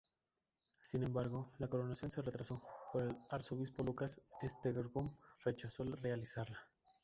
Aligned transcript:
Sin 0.81 1.03
embargo, 1.03 1.51
la 1.59 1.67
coronación 1.67 2.09
se 2.09 2.23
retrasó, 2.23 2.63
porque 2.91 3.09
el 3.11 3.17
arzobispo 3.29 3.83
Lucas 3.83 4.19
de 4.41 4.47
Esztergom 4.47 5.15
rechazó 5.45 5.83
realizarla. 5.83 6.57